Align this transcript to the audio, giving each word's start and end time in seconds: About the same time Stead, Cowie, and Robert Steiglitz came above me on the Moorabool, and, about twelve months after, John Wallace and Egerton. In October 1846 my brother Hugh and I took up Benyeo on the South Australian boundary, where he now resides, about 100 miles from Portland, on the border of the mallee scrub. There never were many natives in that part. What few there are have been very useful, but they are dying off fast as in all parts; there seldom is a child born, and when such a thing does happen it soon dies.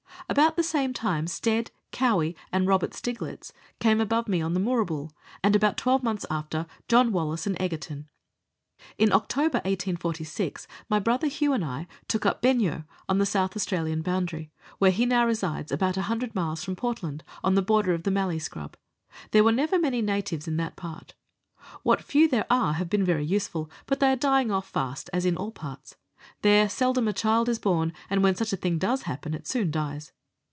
About 0.29 0.55
the 0.55 0.63
same 0.63 0.93
time 0.93 1.27
Stead, 1.27 1.71
Cowie, 1.91 2.37
and 2.53 2.65
Robert 2.65 2.91
Steiglitz 2.93 3.51
came 3.81 3.99
above 3.99 4.29
me 4.29 4.39
on 4.41 4.53
the 4.53 4.61
Moorabool, 4.61 5.09
and, 5.43 5.57
about 5.57 5.75
twelve 5.75 6.03
months 6.03 6.25
after, 6.31 6.67
John 6.87 7.11
Wallace 7.11 7.45
and 7.45 7.59
Egerton. 7.61 8.07
In 8.97 9.11
October 9.11 9.57
1846 9.65 10.69
my 10.87 10.99
brother 10.99 11.27
Hugh 11.27 11.51
and 11.51 11.65
I 11.65 11.85
took 12.07 12.25
up 12.25 12.41
Benyeo 12.41 12.85
on 13.09 13.17
the 13.17 13.25
South 13.25 13.57
Australian 13.57 14.01
boundary, 14.03 14.49
where 14.77 14.91
he 14.91 15.05
now 15.05 15.25
resides, 15.25 15.69
about 15.69 15.97
100 15.97 16.33
miles 16.33 16.63
from 16.63 16.77
Portland, 16.77 17.25
on 17.43 17.55
the 17.55 17.61
border 17.61 17.93
of 17.93 18.03
the 18.03 18.11
mallee 18.11 18.39
scrub. 18.39 18.77
There 19.31 19.43
never 19.51 19.75
were 19.75 19.81
many 19.81 20.01
natives 20.01 20.47
in 20.47 20.55
that 20.55 20.77
part. 20.77 21.13
What 21.83 22.01
few 22.01 22.29
there 22.29 22.47
are 22.49 22.73
have 22.73 22.89
been 22.89 23.03
very 23.03 23.25
useful, 23.25 23.69
but 23.85 23.99
they 23.99 24.09
are 24.09 24.15
dying 24.15 24.49
off 24.49 24.69
fast 24.69 25.09
as 25.11 25.25
in 25.25 25.35
all 25.35 25.51
parts; 25.51 25.97
there 26.41 26.69
seldom 26.69 27.09
is 27.09 27.11
a 27.11 27.15
child 27.15 27.61
born, 27.61 27.91
and 28.09 28.23
when 28.23 28.35
such 28.35 28.53
a 28.53 28.57
thing 28.57 28.77
does 28.77 29.01
happen 29.01 29.33
it 29.33 29.45
soon 29.45 29.71
dies. 29.71 30.13